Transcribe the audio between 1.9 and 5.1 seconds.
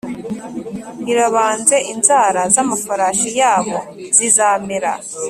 inzara z amafarashi yabo zizamera